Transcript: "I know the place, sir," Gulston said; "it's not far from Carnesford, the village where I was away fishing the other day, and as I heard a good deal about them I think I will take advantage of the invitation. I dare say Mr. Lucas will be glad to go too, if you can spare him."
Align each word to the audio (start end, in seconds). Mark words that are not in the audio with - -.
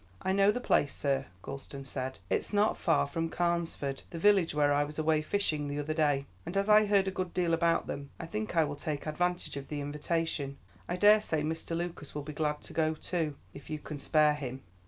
"I 0.23 0.31
know 0.31 0.51
the 0.51 0.59
place, 0.59 0.95
sir," 0.95 1.27
Gulston 1.43 1.85
said; 1.85 2.17
"it's 2.27 2.51
not 2.51 2.75
far 2.75 3.05
from 3.05 3.29
Carnesford, 3.29 4.01
the 4.09 4.17
village 4.17 4.55
where 4.55 4.73
I 4.73 4.83
was 4.83 4.97
away 4.97 5.21
fishing 5.21 5.67
the 5.67 5.77
other 5.77 5.93
day, 5.93 6.25
and 6.43 6.57
as 6.57 6.67
I 6.67 6.87
heard 6.87 7.07
a 7.07 7.11
good 7.11 7.35
deal 7.35 7.53
about 7.53 7.85
them 7.85 8.09
I 8.19 8.25
think 8.25 8.55
I 8.57 8.63
will 8.63 8.75
take 8.75 9.05
advantage 9.05 9.57
of 9.57 9.67
the 9.67 9.79
invitation. 9.79 10.57
I 10.89 10.95
dare 10.95 11.21
say 11.21 11.43
Mr. 11.43 11.77
Lucas 11.77 12.15
will 12.15 12.23
be 12.23 12.33
glad 12.33 12.63
to 12.63 12.73
go 12.73 12.95
too, 12.95 13.35
if 13.53 13.69
you 13.69 13.77
can 13.77 13.99
spare 13.99 14.33
him." 14.33 14.63